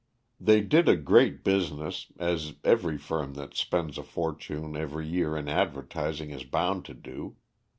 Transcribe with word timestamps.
They 0.39 0.61
did 0.61 0.89
a 0.89 0.95
great 0.95 1.43
business, 1.43 2.07
as 2.17 2.55
every 2.63 2.97
firm 2.97 3.35
that 3.35 3.53
spends 3.53 3.99
a 3.99 4.03
fortune 4.03 4.75
every 4.75 5.05
year 5.07 5.37
in 5.37 5.47
advertising 5.47 6.31
is 6.31 6.43
bound 6.43 6.85
to 6.85 6.95
do. 6.95 7.35